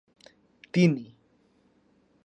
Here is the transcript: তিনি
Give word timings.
তিনি 0.73 1.05